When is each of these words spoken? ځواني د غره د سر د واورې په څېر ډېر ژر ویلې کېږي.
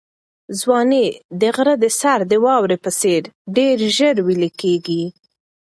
ځواني 0.59 1.05
د 1.41 1.43
غره 1.55 1.75
د 1.83 1.85
سر 1.99 2.19
د 2.31 2.33
واورې 2.45 2.77
په 2.83 2.91
څېر 2.99 3.21
ډېر 3.55 3.77
ژر 3.95 4.15
ویلې 4.27 4.51
کېږي. 4.61 5.03